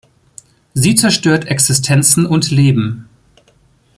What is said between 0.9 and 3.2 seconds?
zerstört Existenzen und Leben.